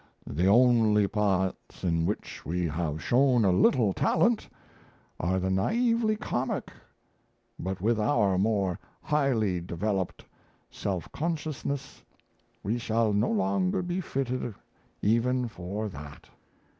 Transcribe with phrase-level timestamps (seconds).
[0.25, 4.49] The only parts in which we have shown a little talent,
[5.19, 6.71] are the naively comic;
[7.59, 10.25] but with our more highly developed
[10.71, 12.01] self consciousness
[12.63, 14.55] we shall no longer be fitted
[15.03, 16.27] even for that."